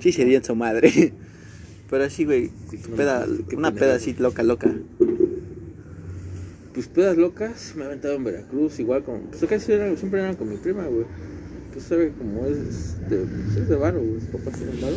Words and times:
Sí, 0.00 0.12
sería 0.12 0.38
en 0.38 0.44
su 0.44 0.54
madre. 0.54 1.12
Pero 1.90 2.04
así, 2.04 2.24
güey, 2.24 2.50
peda, 2.96 3.26
una 3.56 3.72
peda 3.72 3.94
así 3.94 4.14
loca, 4.14 4.42
loca. 4.42 4.74
Pues 6.72 6.88
pedas 6.88 7.16
locas 7.16 7.74
me 7.76 7.84
he 7.84 7.86
aventado 7.86 8.14
en 8.14 8.24
Veracruz, 8.24 8.80
igual 8.80 9.04
con. 9.04 9.20
Pues 9.30 9.44
casi 9.48 9.72
era, 9.72 9.94
siempre 9.96 10.20
eran 10.20 10.34
con 10.34 10.48
mi 10.48 10.56
prima, 10.56 10.84
güey. 10.86 11.06
Pues 11.72 11.84
sabe 11.84 12.12
como 12.18 12.46
es 12.46 12.98
de, 13.08 13.18
pues, 13.18 13.56
es 13.56 13.68
de 13.68 13.76
varo, 13.76 14.00
güey. 14.00 14.20
Sus 14.20 14.30
papás 14.30 14.58
tienen 14.58 14.80
varo. 14.80 14.96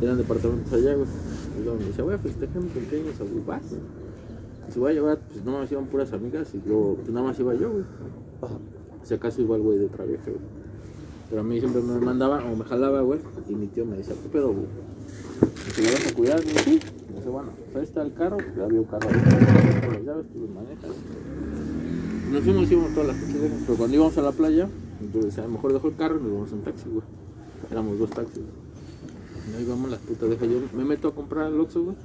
Eran 0.00 0.18
departamentos 0.18 0.72
allá, 0.72 0.94
güey. 0.94 1.06
Y 1.58 1.62
luego 1.62 1.78
me 1.78 1.86
decía, 1.86 2.02
voy 2.02 2.14
a 2.14 2.18
festejar 2.18 2.60
mi 2.60 2.70
cumpleaños 2.70 3.20
a 3.20 3.24
güey, 3.24 3.44
vas. 3.46 3.62
Y 4.68 4.72
si 4.72 4.78
voy 4.80 4.90
a 4.90 4.94
llevar, 4.94 5.20
pues 5.20 5.44
no 5.44 5.52
más 5.52 5.70
iban 5.70 5.86
puras 5.86 6.12
amigas 6.12 6.52
y 6.54 6.60
luego, 6.66 6.96
pues 6.96 7.10
nada 7.10 7.26
más 7.26 7.38
iba 7.38 7.54
yo, 7.54 7.70
güey. 7.70 7.84
Si 9.04 9.14
acaso 9.14 9.40
igual, 9.42 9.60
güey, 9.60 9.78
de 9.78 9.84
otra 9.84 10.04
vieja, 10.04 10.24
güey. 10.24 10.61
Pero 11.32 11.40
a 11.40 11.44
mí 11.44 11.58
siempre 11.58 11.80
me 11.80 11.98
mandaba 11.98 12.44
o 12.44 12.54
me 12.54 12.62
jalaba, 12.62 13.00
güey. 13.00 13.18
Y 13.48 13.54
mi 13.54 13.66
tío 13.66 13.86
me 13.86 13.96
decía, 13.96 14.14
¿qué 14.22 14.28
pedo, 14.28 14.52
güey? 14.52 14.66
¿Te 15.74 15.82
vas 15.82 15.94
a 15.94 16.62
sí. 16.62 16.80
Me 17.08 17.16
dice, 17.16 17.28
bueno, 17.30 17.52
pues 17.72 17.76
ahí 17.76 17.82
está 17.84 18.02
el 18.02 18.12
carro. 18.12 18.36
Ya 18.54 18.64
había 18.64 18.80
un 18.80 18.84
carro 18.84 19.08
ahí. 19.08 19.14
Las 19.14 20.04
llaves, 20.04 20.26
tú 20.30 20.46
manejas. 20.54 20.90
Nos 22.30 22.42
fuimos, 22.42 22.70
íbamos 22.70 22.92
todas 22.92 23.06
las 23.06 23.16
pendejas. 23.16 23.58
Pero 23.64 23.78
cuando 23.78 23.96
íbamos 23.96 24.18
a 24.18 24.20
la 24.20 24.32
playa, 24.32 24.68
entonces 25.00 25.38
a 25.38 25.42
lo 25.44 25.48
mejor 25.48 25.72
dejó 25.72 25.88
el 25.88 25.96
carro 25.96 26.18
y 26.18 26.22
nos 26.22 26.32
vamos 26.32 26.52
en 26.52 26.60
taxi, 26.64 26.90
güey. 26.90 27.04
Éramos 27.70 27.98
dos 27.98 28.10
taxis. 28.10 28.42
Y 29.50 29.56
ahí 29.56 29.64
vamos 29.64 29.90
las 29.90 30.00
putas 30.00 30.28
deja 30.28 30.44
yo. 30.44 30.60
Me 30.76 30.84
meto 30.84 31.08
a 31.08 31.14
comprar 31.14 31.46
al 31.46 31.58
Oxxo, 31.58 31.82
güey. 31.82 31.96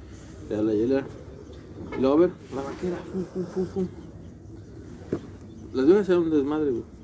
Le 0.48 0.56
da 0.56 0.62
la 0.62 0.72
hielera. 0.72 1.06
Y 1.98 2.00
luego 2.00 2.16
a 2.16 2.20
ver, 2.20 2.30
la 2.54 2.62
vaquera, 2.62 2.96
fum, 3.12 3.24
fum, 3.26 3.44
fum, 3.44 3.66
fum. 3.66 3.88
Las 5.74 5.84
viejas 5.84 6.08
eran 6.08 6.22
un 6.22 6.30
desmadre, 6.30 6.70
güey. 6.70 6.97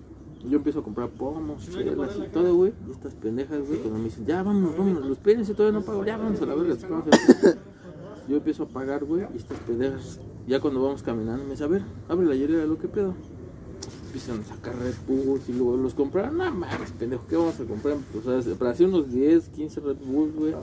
Yo 0.49 0.59
empiezo 0.59 0.81
a 0.81 0.83
comprar 0.83 1.09
pomos, 1.09 1.69
chelas 1.71 2.11
y 2.17 2.29
todo, 2.29 2.55
güey. 2.55 2.73
Y 2.87 2.91
estas 2.91 3.15
pendejas, 3.15 3.67
güey, 3.67 3.79
cuando 3.81 3.99
me 3.99 4.05
dicen, 4.05 4.27
ya 4.27 4.43
vámonos, 4.43 4.77
vámonos, 4.77 5.03
los 5.05 5.17
espérense, 5.17 5.55
todavía 5.55 5.79
no 5.79 5.85
pago, 5.85 6.05
ya 6.05 6.19
vamos 6.19 6.41
a 6.41 6.47
la 6.47 6.55
verga. 6.55 6.77
Yo 8.29 8.37
empiezo 8.37 8.65
a 8.65 8.67
pagar, 8.67 9.05
güey, 9.05 9.27
y 9.35 9.37
estas 9.39 9.59
pendejas, 9.61 10.21
ya 10.47 10.61
cuando 10.61 10.83
vamos 10.83 11.03
caminando, 11.03 11.45
me 11.45 11.53
dice, 11.53 11.65
a 11.65 11.67
ver, 11.67 11.83
abre 12.09 12.27
la 12.27 12.35
hielera, 12.35 12.67
lo 12.67 12.79
que 12.79 12.89
pedo. 12.89 13.15
Empiezan 14.07 14.41
a 14.41 14.45
sacar 14.45 14.77
Red 14.77 14.95
Bulls 15.09 15.49
y 15.49 15.53
luego 15.55 15.77
los 15.77 15.93
compraron, 15.93 16.37
no 16.39 16.51
mames, 16.51 16.93
pendejo, 16.99 17.25
¿qué 17.29 17.37
vamos 17.37 17.59
a 17.59 17.65
comprar? 17.65 17.97
Pues, 18.13 18.27
o 18.27 18.43
sea, 18.43 18.55
para 18.55 18.71
hacer 18.71 18.87
unos 18.87 19.11
10, 19.11 19.49
15 19.49 19.81
Red 19.81 19.97
Bulls, 20.07 20.35
güey. 20.37 20.55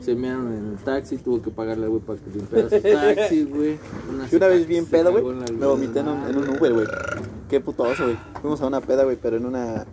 Se 0.00 0.14
mearon 0.14 0.52
en 0.52 0.66
el 0.72 0.76
taxi, 0.78 1.18
tuvo 1.18 1.42
que 1.42 1.50
pagarle, 1.50 1.86
güey, 1.88 2.00
para 2.00 2.18
que 2.18 2.30
limpiara 2.30 2.70
su 2.70 2.80
taxi, 2.80 3.44
güey. 3.44 3.78
Yo 4.30 4.38
una 4.38 4.46
vez 4.46 4.66
bien 4.66 4.86
pedo, 4.86 5.10
güey, 5.10 5.24
me 5.52 5.66
vomité 5.66 6.00
en 6.00 6.08
un, 6.08 6.26
en 6.28 6.36
un 6.38 6.48
Uber, 6.48 6.72
güey. 6.72 6.86
Qué 7.48 7.60
puto 7.60 7.84
oso, 7.84 8.04
güey. 8.04 8.18
Fuimos 8.40 8.60
a 8.60 8.66
una 8.66 8.80
peda, 8.80 9.04
güey, 9.04 9.16
pero 9.20 9.36
en 9.36 9.46
una... 9.46 9.86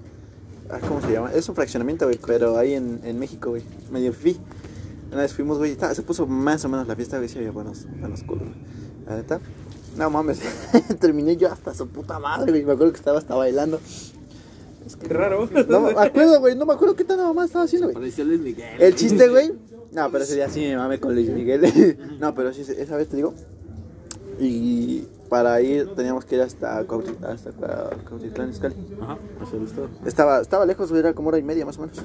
ah, 0.69 0.79
¿Cómo 0.87 1.01
se 1.01 1.11
llama? 1.11 1.31
Es 1.33 1.47
un 1.49 1.55
fraccionamiento, 1.55 2.05
güey, 2.05 2.19
pero 2.25 2.57
ahí 2.57 2.73
en, 2.73 2.99
en 3.03 3.17
México, 3.19 3.49
güey. 3.51 3.63
Medio 3.91 4.11
fui. 4.13 4.37
Una 5.11 5.21
vez 5.21 5.33
fuimos, 5.33 5.57
güey, 5.57 5.71
estaba- 5.71 5.93
se 5.95 6.01
puso 6.01 6.27
más 6.27 6.65
o 6.65 6.69
menos 6.69 6.87
la 6.87 6.95
fiesta, 6.95 7.17
güey, 7.17 7.29
sí 7.29 7.37
había 7.37 7.51
buenos, 7.51 7.85
buenos 7.99 8.23
culos, 8.23 8.43
güey. 8.43 8.55
La 9.07 9.15
neta. 9.15 9.39
No 9.97 10.09
mames, 10.09 10.41
terminé 10.99 11.37
yo 11.37 11.49
hasta 11.49 11.73
su 11.73 11.87
puta 11.87 12.19
madre, 12.19 12.51
güey. 12.51 12.65
Me 12.65 12.73
acuerdo 12.73 12.91
que 12.91 12.99
estaba 12.99 13.17
hasta 13.19 13.35
bailando. 13.35 13.79
Qué 15.01 15.07
raro. 15.07 15.49
No 15.69 15.79
me 15.79 15.91
acuerdo, 15.91 16.39
güey, 16.41 16.55
no 16.55 16.65
me 16.65 16.73
acuerdo 16.73 16.95
qué 16.95 17.05
tan 17.05 17.17
mamá 17.17 17.45
estaba 17.45 17.63
haciendo, 17.65 17.87
güey. 17.87 17.95
Parecía 17.95 18.25
Luis 18.25 18.41
Miguel. 18.41 18.81
El 18.81 18.95
chiste, 18.95 19.29
güey. 19.29 19.53
No, 19.93 20.11
pero 20.11 20.25
ese 20.25 20.35
día 20.35 20.49
sí 20.49 20.59
me 20.59 20.75
mamé 20.75 20.99
con 20.99 21.15
Luis 21.15 21.29
Miguel. 21.29 21.97
no, 22.19 22.35
pero 22.35 22.53
sí, 22.53 22.61
esa 22.77 22.97
vez 22.97 23.07
te 23.07 23.15
digo. 23.15 23.33
Y 24.39 25.05
para 25.35 25.59
ir 25.59 25.93
teníamos 25.95 26.23
que 26.23 26.35
ir 26.35 26.41
hasta 26.41 26.81
Cuautla- 26.87 27.27
hasta 27.27 27.51
Cua- 27.51 27.89
Cuautitlán 28.07 28.51
Izcalli. 28.51 28.75
Ajá, 29.01 29.17
hacia 29.41 29.57
el 29.57 29.65
estado. 29.65 29.89
Estaba, 30.05 30.39
estaba 30.39 30.65
lejos, 30.65 30.89
güey, 30.91 31.01
era 31.01 31.13
como 31.13 31.27
hora 31.27 31.37
y 31.37 31.43
media 31.43 31.65
más 31.65 31.77
o 31.77 31.81
menos. 31.81 31.97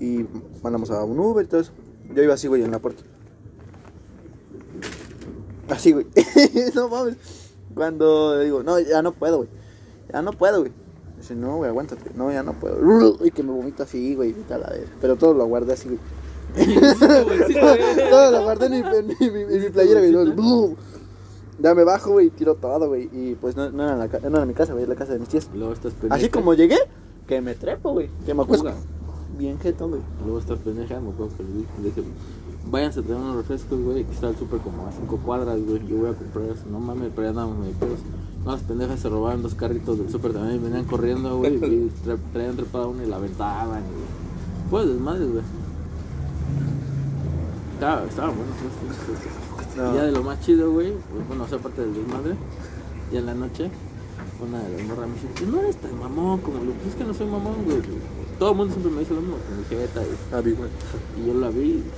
Y 0.00 0.26
mandamos 0.64 0.90
a 0.90 1.04
un 1.04 1.16
Uber 1.20 1.44
y 1.44 1.48
todo 1.48 1.60
eso. 1.60 1.70
Yo 2.12 2.24
iba 2.24 2.34
así, 2.34 2.48
güey, 2.48 2.64
en 2.64 2.72
la 2.72 2.80
puerta. 2.80 3.04
Así, 5.68 5.92
güey. 5.92 6.06
no 6.74 6.88
mames. 6.88 7.16
Cuando 7.72 8.40
digo, 8.40 8.64
no, 8.64 8.80
ya 8.80 9.00
no 9.00 9.12
puedo, 9.12 9.36
güey. 9.38 9.48
Ya 10.12 10.20
no 10.20 10.32
puedo, 10.32 10.58
güey. 10.60 10.72
Dice, 11.18 11.36
no, 11.36 11.58
güey, 11.58 11.70
aguántate. 11.70 12.10
No, 12.16 12.32
ya 12.32 12.42
no 12.42 12.54
puedo. 12.54 13.16
Y 13.24 13.30
que 13.30 13.44
me 13.44 13.52
vomito 13.52 13.84
así, 13.84 14.16
güey. 14.16 14.34
Pero 15.00 15.14
todo 15.14 15.34
lo 15.34 15.46
guardé 15.46 15.74
así, 15.74 15.88
güey. 16.56 16.80
todo 18.10 18.30
lo 18.32 18.42
guardé 18.42 18.66
en 18.66 18.72
mi, 18.72 18.78
en 18.78 19.06
mi, 19.06 19.14
en 19.20 19.32
mi- 19.32 19.54
en 19.54 19.62
mi 19.62 19.70
playera, 19.70 20.00
güey. 20.00 20.34
Ya 21.62 21.74
me 21.74 21.84
bajo, 21.84 22.10
güey, 22.12 22.26
y 22.26 22.30
tiro 22.30 22.54
todo, 22.56 22.88
güey. 22.88 23.08
Y 23.12 23.36
pues 23.40 23.56
no, 23.56 23.70
no, 23.70 23.84
era 23.84 23.92
en 23.92 23.98
la, 24.00 24.06
no 24.30 24.36
era 24.38 24.46
mi 24.46 24.54
casa, 24.54 24.72
güey, 24.72 24.84
era 24.84 24.92
la 24.94 24.98
casa 24.98 25.12
de 25.12 25.20
mis 25.20 25.28
tías. 25.28 25.48
Luego 25.54 25.72
estas 25.72 25.92
pendejas. 25.92 26.18
Así 26.18 26.28
como 26.28 26.54
llegué, 26.54 26.76
que 27.26 27.40
me 27.40 27.54
trepo, 27.54 27.92
güey. 27.92 28.10
Que 28.26 28.34
me. 28.34 28.44
Fuga. 28.44 28.74
Bien 29.38 29.58
jeto, 29.60 29.88
güey. 29.88 30.00
Luego 30.24 30.38
estas 30.40 30.58
pendejas, 30.58 31.00
me 31.02 31.10
acuerdo 31.10 31.36
que 31.36 31.42
le 31.44 31.88
dije, 31.88 32.02
váyanse 32.70 33.00
a 33.00 33.02
traer 33.02 33.20
unos 33.20 33.36
refrescos, 33.36 33.80
güey, 33.80 34.04
que 34.04 34.12
está 34.12 34.28
el 34.28 34.36
súper 34.36 34.58
como 34.60 34.86
a 34.86 34.92
5 34.92 35.16
cuadras, 35.24 35.58
güey. 35.64 35.86
Yo 35.86 35.96
voy 35.98 36.10
a 36.10 36.14
comprar 36.14 36.44
eso. 36.46 36.64
No 36.70 36.80
mames, 36.80 37.12
pero 37.14 37.32
ya 37.32 37.46
medio 37.46 37.72
pedos. 37.74 38.00
No, 38.44 38.52
las 38.52 38.62
pendejas 38.62 38.98
se 38.98 39.08
robaron 39.08 39.42
dos 39.42 39.54
carritos 39.54 39.98
del 39.98 40.10
súper 40.10 40.32
también, 40.32 40.56
y 40.56 40.58
venían 40.58 40.84
corriendo, 40.84 41.38
güey, 41.38 41.54
y 41.54 41.92
tra- 42.04 42.18
traían 42.32 42.56
trepada 42.56 42.88
una 42.88 43.04
y 43.04 43.06
la 43.06 43.16
aventaban, 43.16 43.78
y... 43.82 44.68
Pues 44.68 44.88
desmadres, 44.88 45.30
güey. 45.30 45.44
Estaba, 47.74 48.04
estaba 48.04 48.28
bueno, 48.28 48.52
pues. 48.60 49.51
No. 49.76 49.92
Y 49.92 49.96
ya 49.96 50.02
de 50.04 50.12
lo 50.12 50.22
más 50.22 50.40
chido, 50.40 50.70
güey, 50.72 50.92
pues, 50.92 51.28
bueno, 51.28 51.44
o 51.44 51.48
sea, 51.48 51.58
aparte 51.58 51.80
del 51.82 51.94
desmadre, 51.94 52.34
ya 53.12 53.18
en 53.20 53.26
la 53.26 53.34
noche, 53.34 53.70
una 54.40 54.58
de 54.62 54.76
las 54.76 54.86
morras 54.86 55.08
me 55.08 55.14
dice, 55.14 55.26
"Pues, 55.34 55.48
no 55.48 55.60
eres 55.60 55.76
tan 55.76 55.98
mamón 55.98 56.40
como 56.40 56.58
lo, 56.64 56.72
pues 56.72 56.88
es 56.88 56.94
que 56.94 57.04
no 57.04 57.14
soy 57.14 57.26
mamón, 57.26 57.64
güey. 57.64 57.78
Todo 58.38 58.50
el 58.50 58.56
mundo 58.56 58.74
siempre 58.74 58.92
me 58.92 59.00
dice 59.00 59.14
lo 59.14 59.20
mismo, 59.20 59.36
con 59.36 59.58
mi 59.58 59.64
jeta, 59.64 60.00
güey. 60.00 60.16
Ah, 60.32 60.40
güey. 60.40 60.70
Y 61.22 61.26
yo 61.26 61.34
la 61.34 61.48
vi 61.50 61.60
y 61.60 61.72
dije, 61.72 61.88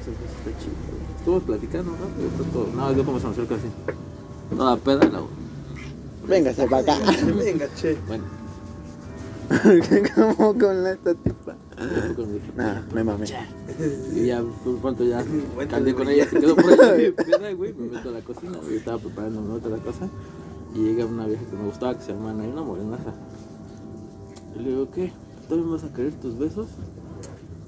"Esa 0.00 0.10
cosa 0.12 0.50
está 0.50 0.60
chido. 0.60 0.74
güey". 0.88 1.02
Estuvimos 1.18 1.42
platicando 1.44 1.92
rápido, 1.92 2.44
todo. 2.52 2.66
No, 2.74 2.92
yo 2.92 3.04
como 3.04 3.20
se 3.20 3.26
nos 3.26 3.34
acerca 3.38 3.54
así. 3.54 3.68
Toda 4.56 4.76
peda, 4.76 5.08
la 5.08 5.22
Véngase 6.26 6.66
para 6.66 6.82
acá. 6.82 6.98
Venga, 7.36 7.66
che. 7.74 7.96
Bueno, 8.06 8.24
como 10.14 10.58
con 10.58 10.86
esta 10.86 11.14
tipa. 11.14 11.56
ya 11.76 12.02
fue 12.02 12.14
con 12.14 12.32
mi 12.32 12.40
Nah, 12.56 12.80
me 12.94 13.04
mamé. 13.04 13.26
Y 14.14 14.26
ya, 14.26 14.42
por 14.64 14.78
cuanto 14.78 15.04
ya 15.04 15.24
caldeé 15.70 15.94
con 15.94 16.08
ella, 16.08 16.28
se 16.28 16.40
quedó 16.40 16.56
por 16.56 16.84
ahí 16.84 17.12
güey. 17.54 17.72
Me 17.74 17.88
meto 17.88 18.08
a 18.08 18.12
la 18.12 18.20
cocina, 18.20 18.58
güey. 18.62 18.76
Estaba 18.76 18.98
preparando 18.98 19.54
otra 19.54 19.76
cosa. 19.78 20.08
Y 20.74 20.78
llega 20.78 21.04
una 21.04 21.26
vieja 21.26 21.44
que 21.44 21.56
me 21.56 21.64
gustaba, 21.64 21.96
que 21.96 22.04
se 22.04 22.12
llama 22.12 22.30
Ana, 22.30 22.46
y 22.46 22.48
una 22.48 22.62
morenaza. 22.62 23.12
Y 24.56 24.58
le 24.60 24.70
digo, 24.70 24.90
¿qué? 24.90 25.12
¿Todavía 25.48 25.66
me 25.66 25.72
vas 25.72 25.84
a 25.84 25.92
querer 25.92 26.14
tus 26.14 26.38
besos? 26.38 26.68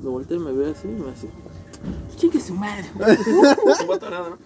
Lo 0.03 0.12
volteé 0.12 0.37
y 0.37 0.41
me 0.41 0.53
ve 0.53 0.71
así 0.71 0.89
y 0.89 1.01
me 1.01 1.11
hace, 1.11 1.28
chingue 2.16 2.41
su 2.41 2.55
madre. 2.55 2.84
Nada. 2.99 4.39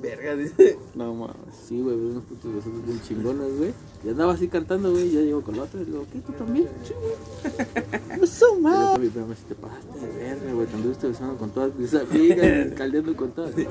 Verga, 0.00 0.36
dice. 0.36 0.78
No 0.94 1.14
mames. 1.14 1.54
Sí, 1.66 1.80
güey, 1.80 1.96
unos 1.96 2.24
putos 2.24 2.54
besos 2.54 2.72
bien 2.86 3.00
chingones, 3.02 3.56
güey. 3.58 3.72
Y 4.04 4.10
andaba 4.10 4.32
así 4.32 4.48
cantando, 4.48 4.92
güey. 4.92 5.10
Ya 5.10 5.20
llegó 5.20 5.42
con 5.42 5.56
la 5.56 5.64
otra 5.64 5.80
y 5.80 5.84
le 5.84 5.90
digo, 5.90 6.06
¿qué? 6.12 6.20
¿Tú 6.20 6.32
también? 6.32 6.68
Sí, 6.84 6.94
güey. 6.94 8.18
No 8.20 8.26
son 8.26 8.62
mal. 8.62 8.98
prima 8.98 9.26
me 9.26 9.34
dice, 9.34 9.44
te 9.48 9.54
pasaste 9.54 10.00
de 10.00 10.18
verga, 10.18 10.52
güey. 10.52 10.66
Cuando 10.66 10.76
estuviste 10.76 11.08
besando 11.08 11.36
con 11.36 11.50
todas 11.50 11.74
mis 11.74 11.94
amigas, 11.94 12.72
caldeando 12.76 13.16
con 13.16 13.30
todas. 13.32 13.54
Dice, 13.54 13.70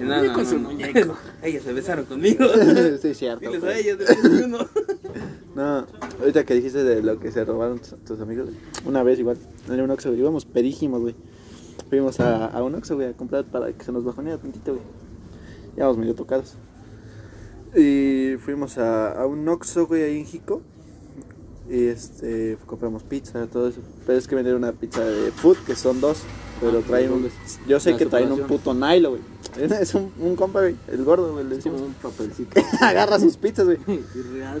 no, 0.00 0.22
no, 0.22 0.32
con 0.32 0.44
no, 0.44 0.50
su 0.50 0.58
no. 0.58 0.68
muñeco. 0.70 1.16
Ellas 1.42 1.62
se 1.62 1.72
besaron 1.72 2.04
conmigo. 2.04 2.46
sí, 3.00 3.14
cierto. 3.14 3.40
Diles 3.40 3.62
a 3.62 3.66
güey. 3.66 3.80
ellas, 3.80 3.98
de 3.98 4.44
uno. 4.44 4.58
No, 5.54 5.86
ahorita 6.20 6.44
que 6.44 6.54
dijiste 6.54 6.82
de 6.82 7.02
lo 7.02 7.18
que 7.20 7.30
se 7.30 7.44
robaron 7.44 7.80
tus, 7.80 8.20
amigos, 8.20 8.46
güey. 8.46 8.56
una 8.86 9.02
vez 9.02 9.18
igual, 9.18 9.36
en 9.68 9.80
un 9.80 9.90
Oxxo, 9.90 10.08
güey, 10.08 10.20
íbamos 10.20 10.44
pedísimos, 10.46 11.00
güey. 11.00 11.14
Fuimos 11.90 12.20
a, 12.20 12.46
a 12.46 12.62
un 12.62 12.74
Oxxo, 12.74 12.94
güey, 12.94 13.08
a 13.08 13.12
comprar 13.12 13.44
para 13.44 13.72
que 13.72 13.84
se 13.84 13.92
nos 13.92 14.02
bajonea 14.02 14.38
tantito, 14.38 14.72
güey. 14.72 14.84
Íbamos 15.76 15.98
medio 15.98 16.14
tocados. 16.14 16.54
Y 17.74 18.36
fuimos 18.38 18.78
a, 18.78 19.12
a 19.12 19.26
un 19.26 19.48
Oxxo, 19.48 19.86
güey, 19.86 20.02
ahí 20.02 20.18
en 20.18 20.26
Jico. 20.26 20.62
Y 21.70 21.86
este, 21.86 22.58
compramos 22.66 23.02
pizza, 23.02 23.46
todo 23.46 23.68
eso. 23.68 23.80
Pero 24.06 24.18
es 24.18 24.26
que 24.28 24.34
vender 24.34 24.54
una 24.54 24.72
pizza 24.72 25.04
de 25.04 25.30
food, 25.30 25.56
que 25.64 25.74
son 25.74 26.00
dos. 26.00 26.22
Pero 26.60 26.78
Ah, 26.78 26.82
traen 26.86 27.12
un. 27.12 27.28
Yo 27.66 27.80
sé 27.80 27.96
que 27.96 28.06
traen 28.06 28.30
un 28.30 28.40
puto 28.42 28.74
nylon, 28.74 29.12
güey. 29.12 29.22
Es 29.80 29.94
un, 29.94 30.10
un 30.18 30.34
compa, 30.34 30.60
güey, 30.60 30.76
el 30.88 31.04
gordo, 31.04 31.32
güey, 31.32 31.44
le 31.44 31.56
decimos. 31.56 31.80
un 31.82 31.92
papelcito. 31.94 32.60
Agarra 32.80 33.18
sus 33.18 33.36
pizzas, 33.36 33.66
güey. 33.66 33.78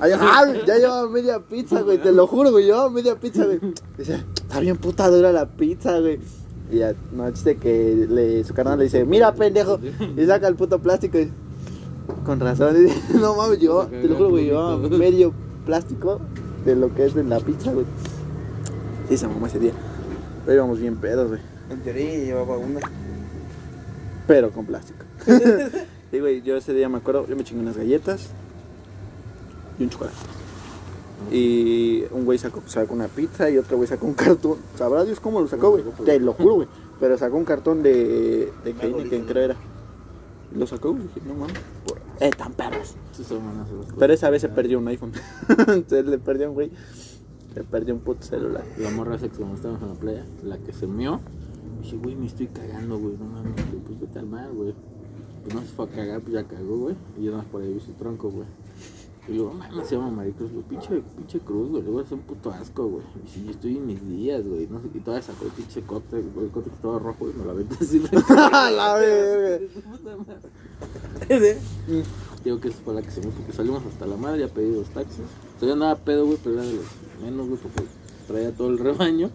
Ah, 0.00 0.46
ya 0.66 0.76
llevaba 0.76 1.08
media 1.08 1.38
pizza, 1.40 1.80
güey, 1.82 1.98
te 1.98 2.12
lo 2.12 2.26
juro, 2.26 2.50
güey, 2.50 2.66
llevaba 2.66 2.90
media 2.90 3.18
pizza, 3.18 3.44
güey. 3.44 3.58
Dice, 3.96 4.22
está 4.34 4.60
bien 4.60 4.76
puta 4.76 5.08
dura 5.08 5.32
la 5.32 5.46
pizza, 5.46 5.98
güey. 6.00 6.18
Y 6.70 6.78
ya, 6.78 6.94
no, 7.12 7.30
chiste 7.30 7.56
que 7.56 8.06
le, 8.08 8.44
su 8.44 8.52
carnal 8.54 8.78
le 8.78 8.84
dice, 8.84 9.04
mira, 9.04 9.34
pendejo. 9.34 9.78
Y 10.16 10.26
saca 10.26 10.48
el 10.48 10.56
puto 10.56 10.78
plástico 10.80 11.18
y, 11.18 11.30
con 12.24 12.40
razón, 12.40 12.76
no 13.20 13.34
mames, 13.34 13.58
yo, 13.58 13.86
te 13.86 14.08
lo 14.08 14.16
juro, 14.16 14.30
güey, 14.30 14.44
llevaba 14.46 14.76
medio 14.90 15.32
plástico 15.64 16.20
de 16.64 16.76
lo 16.76 16.94
que 16.94 17.06
es 17.06 17.14
de 17.14 17.24
la 17.24 17.40
pizza, 17.40 17.72
güey. 17.72 17.86
Sí, 19.08 19.16
se 19.16 19.26
mamó 19.26 19.46
ese 19.46 19.58
día. 19.58 19.72
Pero 20.44 20.56
íbamos 20.56 20.80
bien 20.80 20.96
pedos, 20.96 21.28
güey. 21.28 21.40
En 21.70 21.80
teoría 21.80 22.18
llevaba 22.18 22.56
una. 22.56 22.80
Pero 24.26 24.50
con 24.50 24.66
plástico. 24.66 25.04
sí, 26.10 26.20
güey, 26.20 26.42
yo 26.42 26.56
ese 26.56 26.72
día 26.72 26.88
me 26.88 26.98
acuerdo, 26.98 27.26
yo 27.26 27.36
me 27.36 27.44
chingué 27.44 27.62
unas 27.62 27.76
galletas 27.76 28.28
y 29.78 29.84
un 29.84 29.90
chocolate. 29.90 30.16
Y 31.30 32.04
un 32.10 32.24
güey 32.24 32.38
sacó, 32.38 32.62
sacó 32.66 32.94
una 32.94 33.06
pizza 33.06 33.48
y 33.48 33.58
otro 33.58 33.76
güey 33.76 33.88
sacó 33.88 34.06
un 34.06 34.14
cartón. 34.14 34.58
¿Sabrá 34.76 35.04
Dios 35.04 35.20
cómo 35.20 35.40
lo 35.40 35.46
sacó, 35.46 35.70
güey? 35.70 35.84
Te 36.04 36.18
lo 36.18 36.32
juro, 36.32 36.54
güey. 36.54 36.68
Pero 37.00 37.16
sacó 37.16 37.36
un 37.36 37.44
cartón 37.44 37.82
de, 37.82 38.52
de 38.64 38.74
Heineken, 38.80 39.24
creo 39.24 39.44
era. 39.44 39.56
Y 40.54 40.58
lo 40.58 40.66
sacó, 40.66 40.92
güey. 40.92 41.04
Dije, 41.04 41.20
no 41.26 41.34
mames. 41.34 41.56
Eh, 42.20 42.30
tan 42.36 42.52
perros. 42.52 42.94
Sí. 43.12 43.24
Pero 43.98 44.12
esa 44.12 44.30
vez 44.30 44.42
se 44.42 44.48
perdió 44.48 44.78
un 44.78 44.88
iPhone. 44.88 45.12
se 45.88 46.02
le 46.02 46.18
perdió 46.18 46.48
un 46.48 46.54
güey. 46.54 46.70
Se 47.54 47.64
perdió 47.64 47.94
un 47.94 48.00
puto 48.00 48.22
celular. 48.22 48.64
La 48.78 48.90
morra 48.90 49.16
esa 49.16 49.28
que 49.28 49.36
como 49.36 49.54
estábamos 49.54 49.82
en 49.82 49.88
la 49.88 49.94
playa, 49.94 50.24
la 50.42 50.58
que 50.58 50.72
se 50.72 50.86
meó, 50.86 51.20
dije, 51.82 51.96
güey, 51.96 52.14
me 52.14 52.26
estoy 52.26 52.46
cagando, 52.46 52.98
güey, 52.98 53.16
no 53.18 53.26
mames, 53.26 53.54
güey, 53.70 53.82
pues 53.84 54.00
vete 54.00 54.18
al 54.18 54.26
mar, 54.26 54.50
güey. 54.52 54.74
Pues 55.42 55.54
no 55.54 55.60
se 55.60 55.66
fue 55.66 55.84
a 55.84 55.88
cagar, 55.88 56.20
pues 56.20 56.32
ya 56.32 56.44
cagó, 56.44 56.78
güey. 56.78 56.94
Y 57.18 57.24
yo 57.24 57.32
nada 57.32 57.42
más 57.42 57.52
por 57.52 57.62
ahí 57.62 57.72
vi 57.72 57.80
su 57.80 57.92
tronco, 57.92 58.30
güey. 58.30 58.46
Y 59.28 59.34
luego, 59.34 59.54
mames, 59.54 59.86
se 59.86 59.94
llama 59.94 60.10
Maricruz, 60.10 60.50
güey, 60.50 60.64
pinche, 60.64 61.00
pinche 61.16 61.38
cruz, 61.38 61.70
güey, 61.70 61.82
luego 61.84 62.00
es 62.00 62.10
un 62.10 62.20
puto 62.20 62.50
asco, 62.50 62.88
güey. 62.88 63.04
Y 63.24 63.28
si 63.28 63.44
yo 63.44 63.52
estoy 63.52 63.76
en 63.76 63.86
mis 63.86 64.04
días, 64.08 64.44
güey, 64.44 64.66
no 64.66 64.80
sé, 64.80 64.88
y 64.92 64.98
todavía 64.98 65.22
sacó 65.22 65.44
el 65.44 65.52
pinche 65.52 65.82
cote, 65.82 66.20
güey, 66.20 66.46
el 66.46 66.52
que 66.52 66.70
estaba 66.70 66.98
rojo 66.98 67.30
y 67.30 67.32
me 67.38 67.44
lo 67.44 67.52
aventé 67.52 67.76
así, 67.80 68.02
la 68.30 68.94
verga. 68.94 69.66
Digo 72.42 72.60
que 72.60 72.68
esa 72.68 72.78
fue 72.78 72.94
la 72.94 73.02
que 73.02 73.10
se 73.12 73.20
me 73.20 73.28
porque 73.28 73.52
salimos 73.52 73.84
hasta 73.86 74.06
la 74.06 74.16
madre, 74.16 74.40
ya 74.40 74.48
pedí 74.48 74.72
dos 74.72 74.88
taxis. 74.88 75.20
O 75.20 75.60
sea, 75.60 75.68
yo 75.68 75.74
andaba 75.74 75.94
pedo, 75.96 76.26
güey, 76.26 76.38
pero 76.42 76.56
era 76.56 76.64
de 76.64 76.74
los 76.74 76.86
menos, 77.22 77.46
güey, 77.46 77.60
porque 77.60 77.84
traía 78.26 78.52
todo 78.52 78.68
el 78.68 78.78
rebaño. 78.78 79.30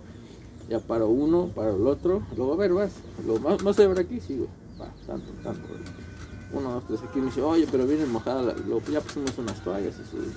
Ya 0.69 0.79
paro 0.81 1.07
uno, 1.07 1.49
paro 1.55 1.77
el 1.77 1.87
otro. 1.87 2.23
Luego, 2.35 2.53
a 2.53 2.57
ver, 2.57 2.73
vas. 2.73 2.91
Luego, 3.25 3.39
¿más, 3.39 3.63
más 3.63 3.77
de 3.77 3.87
ver 3.87 3.99
aquí? 3.99 4.19
Sí, 4.19 4.35
güey. 4.35 4.49
Va, 4.81 4.93
tanto, 5.05 5.31
tanto, 5.41 5.65
güey. 5.69 5.96
Uno, 6.53 6.71
dos, 6.71 6.87
tres 6.87 7.01
aquí. 7.03 7.19
Me 7.19 7.25
dice, 7.27 7.41
oye, 7.41 7.67
pero 7.71 7.85
viene 7.85 8.05
mojada. 8.05 8.41
La... 8.41 8.53
Luego, 8.53 8.81
ya 8.91 9.01
pusimos 9.01 9.37
unas 9.37 9.61
toallas 9.63 9.95
y 9.97 10.01
eso, 10.01 10.17
güey. 10.17 10.27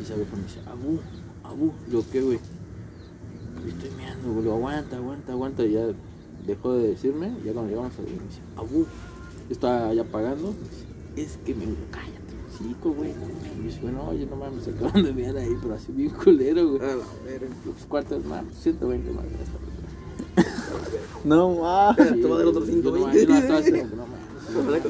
Y 0.00 0.04
sabe 0.04 0.24
me 0.34 0.42
dice, 0.42 0.60
abu, 0.66 1.00
abu. 1.44 1.72
Yo, 1.90 2.02
¿qué, 2.10 2.20
güey? 2.22 2.38
"Yo 2.38 3.68
Estoy 3.68 3.90
meando, 3.96 4.32
güey. 4.32 4.48
Aguanta, 4.48 4.96
aguanta, 4.96 5.32
aguanta. 5.32 5.64
Y 5.64 5.72
ya 5.72 5.86
dejó 6.46 6.72
de 6.74 6.88
decirme. 6.88 7.32
Ya 7.44 7.52
cuando 7.52 7.70
llegamos 7.70 7.92
a 7.98 8.02
me 8.02 8.08
dice, 8.08 8.40
abu. 8.56 8.86
Estaba 9.50 9.92
ya 9.92 10.04
pagando. 10.04 10.48
me 10.52 11.22
dice, 11.22 11.34
Es 11.34 11.38
que 11.44 11.54
me. 11.54 11.64
Cállate, 11.90 12.34
chico, 12.56 12.92
güey. 12.92 13.10
Y 13.58 13.64
dice, 13.64 13.80
bueno, 13.82 14.08
oye, 14.08 14.24
no 14.26 14.36
mames, 14.36 14.64
se 14.64 14.70
acaban 14.70 15.02
de 15.02 15.12
mirar 15.12 15.36
ahí, 15.36 15.56
pero 15.60 15.74
así 15.74 15.92
bien 15.92 16.10
culero, 16.10 16.68
güey. 16.70 16.82
A 16.82 16.94
la 16.94 17.04
verga. 17.24 17.48
Los 17.66 17.86
cuartos 17.86 18.24
más, 18.24 18.44
120 18.62 19.10
más. 19.12 19.24
No 21.24 21.56
mames. 21.56 21.96
Te 22.20 22.28
va 22.28 22.36
a 22.36 22.38
dar 22.38 22.46
otros 22.46 22.68
Yo 22.68 22.74
no, 22.76 23.10
120. 23.10 23.22
yo 23.22 23.28
no 23.28 23.36
estaba 23.38 23.58
así, 23.58 23.72
no 23.72 24.06
mames. 24.54 24.82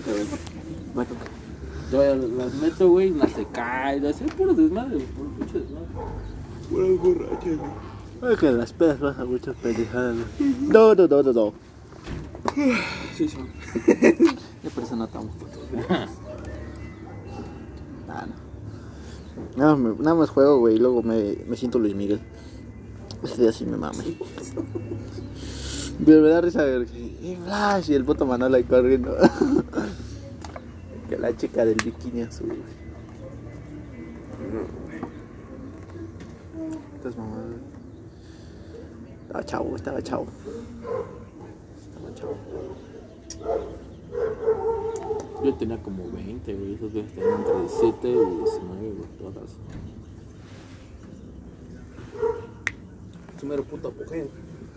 Yo 1.90 2.04
las 2.14 2.54
meto, 2.54 2.90
güey, 2.90 3.08
y 3.08 3.14
las 3.14 3.32
se 3.32 3.46
caen, 3.46 4.04
así 4.06 4.24
puro 4.24 4.52
desmadre, 4.52 4.96
güey, 4.96 5.06
puro 5.06 5.30
pinche 5.38 5.58
desmadre. 5.60 5.86
Buenas 6.70 6.98
borrachas, 7.00 7.56
güey. 7.58 8.32
Es 8.32 8.38
que 8.38 8.50
las 8.52 8.72
pedas 8.72 8.98
pasan 8.98 9.28
muchas 9.30 9.56
pendejadas, 9.56 10.16
güey. 10.38 10.54
No, 10.68 10.94
no, 10.94 11.06
no, 11.08 11.22
no, 11.22 11.32
no. 11.32 11.52
Sí, 13.16 13.28
son. 13.28 13.46
Ya 14.62 14.70
por 14.70 14.84
eso 14.84 14.96
no 14.96 15.04
estamos 15.04 15.30
Nah, 18.08 18.26
no. 18.26 18.34
Nada, 19.56 19.76
me- 19.76 19.94
nada 19.98 20.14
más 20.14 20.30
juego, 20.30 20.58
güey, 20.58 20.76
y 20.76 20.78
luego 20.78 21.02
me, 21.02 21.36
me 21.48 21.56
siento 21.56 21.78
Luis 21.78 21.94
Miguel. 21.94 22.20
Este 23.22 23.42
día 23.42 23.52
sí 23.52 23.64
me 23.64 23.76
mame. 23.76 24.04
Pero 26.04 26.22
me 26.22 26.28
da 26.28 26.40
risa 26.40 26.64
ver 26.64 26.86
que- 26.86 26.98
y 26.98 27.36
Flash 27.44 27.90
y 27.90 27.94
el 27.94 28.04
puto 28.04 28.24
Manolo 28.26 28.56
ahí 28.56 28.64
corriendo. 28.64 29.16
que 31.08 31.18
la 31.18 31.36
chica 31.36 31.64
del 31.64 31.76
bikini 31.84 32.22
azul, 32.22 32.48
güey. 32.48 32.78
Estás 36.96 37.16
mamado, 37.16 37.42
güey. 37.48 37.58
Estaba 39.26 39.44
chavo, 39.44 39.76
estaba 39.76 40.02
chavo. 40.02 40.26
Estaba 41.80 42.14
chavo. 42.14 42.36
Yo 45.44 45.54
tenía 45.54 45.80
como 45.82 46.10
20, 46.10 46.54
güey, 46.54 46.74
esos 46.74 46.92
días 46.92 47.06
tenían 47.12 47.34
entre 47.40 47.58
17 47.60 48.08
y 48.08 48.12
19, 48.12 48.92
güey, 48.96 49.08
todas. 49.18 49.50
Es 53.36 53.42
un 53.42 53.48
mero 53.48 53.62
puto 53.64 53.88
apogeo. 53.88 54.26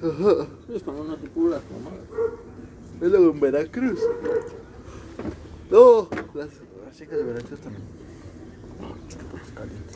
Es 0.02 0.82
como 0.84 1.02
una 1.02 1.16
puras 1.16 1.62
mamadas. 1.72 2.06
Es 3.02 3.10
luego 3.10 3.32
en 3.32 3.40
Veracruz. 3.40 4.00
No, 5.70 6.10
las, 6.34 6.50
las 6.86 6.98
chicas 6.98 7.20
de 7.20 7.24
Veracruz 7.24 7.60
también. 7.60 7.84
Caliente. 9.56 9.94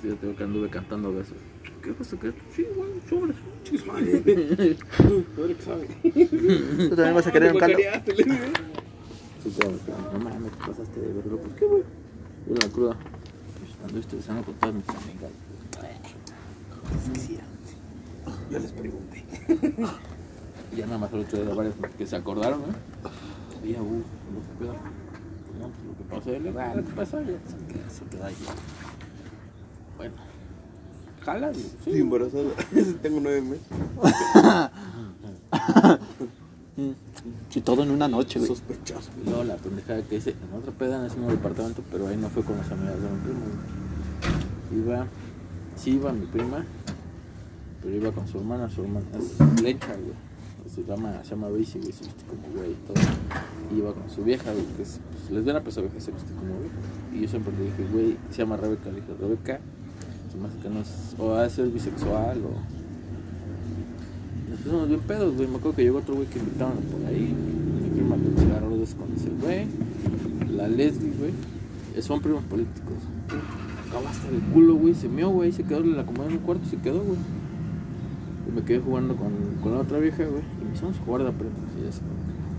Sí, 0.00 0.08
yo 0.08 0.16
tengo 0.16 0.36
que 0.36 0.44
anduve 0.44 0.70
cantando 0.70 1.12
besos. 1.12 1.36
¿Qué 1.82 1.92
cosa 1.92 2.18
que? 2.18 2.32
Sí, 2.54 2.66
güey, 2.74 2.90
sobres. 3.08 3.36
Madre. 3.86 4.76
Tú 5.36 5.44
eres 5.44 5.56
que 5.58 5.62
sabe. 5.62 5.88
¿Tú 6.88 6.96
también 6.96 7.14
vas 7.14 7.26
a 7.26 7.32
querer 7.32 7.52
un 7.52 7.58
caldo? 7.58 7.78
Sí, 9.42 9.54
pero 9.56 9.70
no 10.12 10.18
mames, 10.18 10.52
te 10.52 10.58
pasaste 10.58 11.00
de 11.00 11.12
verlo. 11.12 11.38
¿Por 11.38 11.50
qué, 11.52 11.64
güey? 11.66 11.82
Yo 12.46 12.54
la 12.54 12.68
cruda. 12.68 12.96
Pues 13.58 13.88
ando 13.88 14.00
estresando 14.00 14.42
con 14.44 14.54
todas 14.54 14.74
mis 14.74 14.88
amigas. 14.88 15.30
Ya 18.50 18.58
les 18.58 18.72
pregunté. 18.72 19.24
Ya 20.76 20.86
nada 20.86 20.98
más 20.98 21.12
el 21.12 21.20
otro 21.22 21.42
día 21.42 21.52
varios 21.52 21.74
que 21.98 22.06
se 22.06 22.14
acordaron, 22.14 22.60
¿eh? 22.60 22.64
Oye, 23.60 23.80
uh, 23.80 23.84
no 23.84 24.40
se 24.40 24.52
cuida. 24.56 24.72
Pues 25.44 25.58
no, 25.58 25.66
pues 25.66 25.84
lo 25.84 25.96
que 25.96 26.04
pasó, 26.14 26.30
él, 26.30 26.56
ah, 26.56 26.74
¿qué 26.76 26.92
pasó? 26.94 27.20
Ya 27.22 27.26
se 27.26 27.56
queda, 27.66 27.90
se 27.90 28.04
queda 28.04 28.26
ahí. 28.26 28.36
Bueno. 29.96 30.14
Jala, 31.24 31.52
sí. 31.52 31.72
Estoy 31.76 32.00
embarazada. 32.00 32.50
Tengo 33.02 33.18
nueve 33.20 33.42
meses. 33.42 33.66
Y 37.54 37.60
todo 37.60 37.82
en 37.82 37.90
una 37.90 38.08
noche. 38.08 38.40
Sospechoso. 38.40 39.10
Y 39.20 39.28
luego 39.28 39.44
la 39.44 39.56
pendejada 39.56 40.02
que 40.02 40.16
hice 40.16 40.30
en 40.30 40.58
otra 40.58 40.72
peda 40.72 40.98
en 41.00 41.06
ese 41.06 41.16
mismo 41.16 41.30
departamento, 41.30 41.82
pero 41.90 42.08
ahí 42.08 42.16
no 42.16 42.28
fue 42.28 42.42
con 42.42 42.56
las 42.56 42.70
amigas 42.70 42.94
de 42.94 43.08
mi 43.08 43.20
primo. 43.20 43.40
Iba, 44.72 45.06
sí 45.76 45.90
iba 45.92 46.12
mi 46.12 46.26
prima, 46.26 46.64
pero 47.82 47.96
iba 47.96 48.12
con 48.12 48.28
su 48.28 48.38
hermana, 48.38 48.70
su 48.70 48.82
hermana 48.82 49.06
es 49.18 49.62
lecha, 49.62 49.88
güey. 49.94 50.30
Se 50.72 50.84
llama, 50.84 51.24
se 51.24 51.30
llama 51.30 51.48
Basie, 51.48 51.80
güey, 51.80 51.92
se 51.92 52.04
viste 52.04 52.24
como 52.26 52.42
güey 52.56 52.74
todo. 52.86 52.94
Y 53.72 53.78
iba 53.78 53.92
con 53.92 54.08
su 54.08 54.22
vieja, 54.22 54.52
güey, 54.52 54.64
que 54.76 54.82
es 54.82 55.00
pues, 55.10 55.30
lesbiana, 55.30 55.58
pero 55.58 55.70
esa 55.70 55.80
vieja 55.80 56.00
se 56.00 56.12
viste 56.12 56.32
como 56.34 56.54
güey. 56.54 56.70
Y 57.12 57.22
yo 57.22 57.28
siempre 57.28 57.52
le 57.56 57.64
dije, 57.64 57.84
güey, 57.92 58.16
se 58.30 58.38
llama 58.38 58.56
Rebeca, 58.56 58.90
le 58.90 59.00
dije, 59.00 59.12
Rebeca, 59.20 59.60
se 60.30 60.38
me 60.38 60.46
hace 60.46 60.58
que 60.58 60.68
no 60.68 60.80
es, 60.80 61.16
o 61.18 61.34
ha 61.34 61.42
de 61.42 61.50
ser 61.50 61.66
bisexual, 61.68 62.38
o... 62.44 62.79
Pusimos 64.62 64.88
bien 64.88 65.00
pedos, 65.00 65.34
güey, 65.36 65.48
me 65.48 65.56
acuerdo 65.56 65.76
que 65.76 65.82
llegó 65.84 65.98
otro 65.98 66.14
güey 66.14 66.26
que 66.26 66.38
invitaron 66.38 66.76
por 66.76 67.06
ahí, 67.06 67.34
mi 67.34 67.88
prima 67.90 68.16
le 68.16 68.40
cigarros 68.40 68.94
con 68.94 69.08
ese 69.16 69.30
güey, 69.40 69.66
la 70.54 70.68
lesbi, 70.68 71.12
güey, 71.18 71.32
eh, 71.96 72.02
son 72.02 72.20
primos 72.20 72.44
políticos. 72.44 72.96
Acaba 73.88 74.10
hasta 74.10 74.28
el 74.28 74.40
culo, 74.52 74.74
güey, 74.74 74.94
se 74.94 75.08
meó, 75.08 75.30
güey, 75.30 75.50
se 75.50 75.64
quedó 75.64 75.80
la 75.80 76.04
comida 76.04 76.26
en 76.26 76.32
un 76.32 76.38
cuarto 76.38 76.62
y 76.66 76.70
se 76.70 76.76
quedó, 76.76 77.02
güey. 77.02 77.18
Y 78.48 78.52
me 78.52 78.62
quedé 78.62 78.80
jugando 78.80 79.16
con, 79.16 79.32
con 79.62 79.72
la 79.72 79.80
otra 79.80 79.98
vieja, 79.98 80.24
güey, 80.24 80.42
y 80.60 80.64
me 80.64 80.74
hicimos 80.74 80.96
jugar 81.06 81.22
de 81.22 81.30
y 81.30 81.92
se 81.92 82.00
que, 82.00 82.04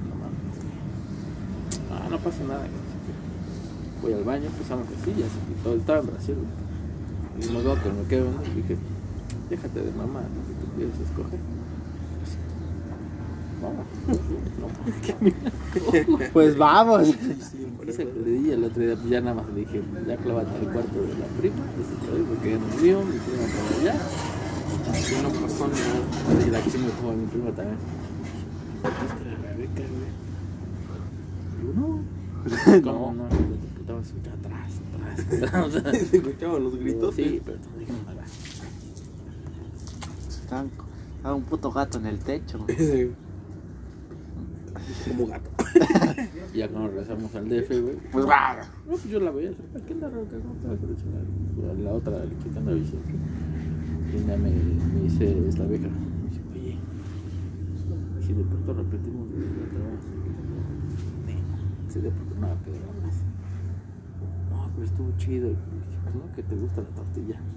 no 0.09 0.15
mames. 0.17 0.57
Ah, 1.91 2.07
no 2.09 2.17
pasa 2.17 2.43
nada, 2.43 2.61
güey. 2.61 2.81
que 3.05 4.01
Voy 4.01 4.13
al 4.13 4.23
baño, 4.23 4.47
empezamos 4.47 4.87
así, 4.87 5.11
ya 5.11 5.27
se 5.29 5.53
quitó, 5.53 5.75
estaba 5.75 5.99
en 5.99 6.07
Brasil, 6.07 6.35
güey. 6.35 7.47
Y 7.47 7.53
me 7.53 7.59
acuerdo 7.59 7.83
que 7.83 7.89
me 7.89 8.07
quedé 8.07 8.21
viendo 8.23 8.41
y 8.43 8.61
dije, 8.61 8.77
déjate 9.51 9.81
de 9.81 9.91
mamá, 9.91 10.21
lo 10.21 10.41
que 10.47 10.53
tú 10.59 10.75
quieres 10.75 10.99
escoger. 10.99 11.39
No, 13.61 13.69
no, 16.17 16.25
Pues 16.33 16.57
vamos. 16.57 17.07
Di 18.25 18.51
el 18.51 18.63
otro 18.63 18.81
día, 18.81 18.95
pues 18.95 19.09
ya 19.09 19.21
nada 19.21 19.35
más 19.35 19.47
le 19.49 19.59
dije, 19.61 19.81
ya 20.07 20.17
clávate 20.17 20.55
al 20.57 20.71
cuarto 20.71 21.01
de 21.01 21.07
la 21.09 21.25
prima, 21.39 21.55
ese 21.79 21.93
estoy, 21.93 22.23
porque 22.23 22.51
ya 22.51 22.57
no 22.57 22.67
es 22.67 22.81
mío, 22.81 23.01
mi 23.01 23.19
prima 23.19 23.43
para 23.53 23.67
allá. 23.81 23.95
Así 24.91 25.15
no 25.21 25.29
pasó 25.29 25.67
nada. 25.67 26.01
Y 26.45 26.49
la 26.49 26.61
que 26.61 26.69
sí 26.69 26.77
me 26.77 26.85
a 26.85 26.87
mi 27.13 27.25
prima 27.27 27.51
también. 27.51 27.77
¿Viste 28.81 29.25
la 29.29 29.35
Rebeca, 29.47 29.83
güey? 29.91 30.11
Digo, 31.59 31.71
no. 31.75 31.87
¿Cómo 32.91 33.13
no? 33.13 33.25
Estaba 33.79 34.01
escuchando 34.01 34.47
atrás, 34.47 34.71
atrás, 35.75 35.93
Se 36.09 36.17
escuchaban 36.17 36.63
los 36.63 36.75
gritos. 36.77 37.15
Sí, 37.15 37.41
pero 37.45 37.57
no 37.57 37.77
dije 37.79 37.93
nada. 38.05 38.23
Están 40.29 40.69
a 41.23 41.33
un 41.33 41.43
puto 41.43 41.71
gato 41.71 41.97
en 41.99 42.05
el 42.07 42.19
techo. 42.19 42.65
Como 45.07 45.27
gato. 45.27 45.49
Ya 46.53 46.67
cuando 46.67 46.89
regresamos 46.89 47.33
al 47.33 47.47
DF, 47.47 47.69
güey. 47.81 47.95
Pues 48.11 48.27
va. 48.27 48.57
No, 48.57 48.89
pues 48.89 49.05
yo 49.05 49.21
la 49.21 49.31
veía, 49.31 49.51
¿qué 49.87 49.93
anda 49.93 50.09
Rebeca? 50.09 50.35
¿Cómo 50.37 50.53
te 50.55 50.67
el 50.85 50.97
celular? 50.97 51.23
La 51.79 51.91
otra, 51.93 52.11
la 52.17 52.25
que 52.25 52.59
anda 52.59 52.73
diciendo. 52.73 53.07
Y 54.13 54.27
ya 54.27 54.35
me, 54.35 54.49
me 54.49 55.01
dice 55.01 55.47
esta 55.47 55.63
vieja, 55.63 55.87
me 55.87 56.29
dice, 56.29 56.41
oye, 56.53 56.77
si 58.19 58.33
de 58.33 58.43
pronto 58.43 58.73
repetimos 58.73 59.29
la. 59.29 59.37
Sí, 61.87 61.99
de 62.01 62.11
pronto 62.11 62.35
no, 62.35 62.47
pero. 62.65 62.77
No, 64.49 64.69
pero 64.75 64.85
estuvo 64.85 65.11
chido. 65.17 65.47
Y 65.47 65.51
dije, 65.51 65.99
pues 66.03 66.15
no, 66.15 66.35
que 66.35 66.43
te 66.43 66.55
gusta 66.55 66.81
la 66.81 66.89
tortilla. 66.89 67.39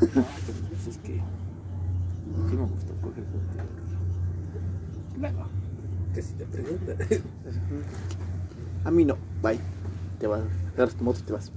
No, 0.00 0.24
pero 0.46 0.58
pues 0.70 0.86
es 0.86 0.98
que 0.98 1.20
sí 2.48 2.56
me 2.56 2.62
gustó 2.62 2.94
coger 3.02 3.24
tortilla. 3.24 3.64
Luego. 5.18 5.44
Que 6.14 6.22
si 6.22 6.32
te 6.34 6.44
preguntan. 6.44 6.96
A 8.84 8.90
mí 8.90 9.04
no, 9.04 9.16
bye. 9.42 9.60
Te 10.18 10.26
vas, 10.26 10.42
agarras 10.74 10.94
tu 10.94 11.04
moto 11.04 11.20
y 11.20 11.22
te 11.22 11.32
vas. 11.32 11.52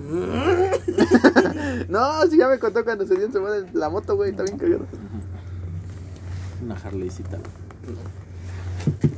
no, 1.88 2.26
si 2.26 2.38
ya 2.38 2.48
me 2.48 2.58
contó 2.58 2.84
cuando 2.84 3.06
se 3.06 3.14
dio 3.14 3.26
en 3.26 3.32
su 3.32 3.40
madre 3.40 3.66
la 3.72 3.90
moto, 3.90 4.16
güey, 4.16 4.30
está 4.30 4.42
bien 4.42 4.58
cagado. 4.58 4.86
Una 6.62 6.74
Harleycita. 6.74 7.38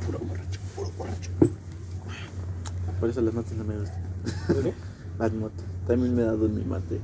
Puro 0.05 0.19
borracho, 0.19 0.59
puro 0.75 0.91
borracho. 0.97 1.31
Por 2.99 3.09
eso 3.09 3.21
las 3.21 3.33
motos 3.33 3.53
no 3.53 3.63
me 3.63 3.77
gustan. 3.77 4.03
Las 5.19 5.31
motos. 5.33 5.63
También 5.87 6.15
me 6.15 6.21
he 6.23 6.25
dado 6.25 6.45
en 6.45 6.55
mi 6.55 6.63
mate. 6.63 6.99